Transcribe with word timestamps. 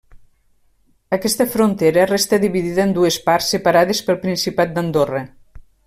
Aquesta 1.17 1.45
frontera 1.57 2.07
resta 2.13 2.39
dividida 2.45 2.87
en 2.87 2.97
dues 2.97 3.21
parts 3.29 3.51
separades 3.57 4.05
pel 4.09 4.23
Principat 4.27 4.75
d'Andorra. 4.81 5.25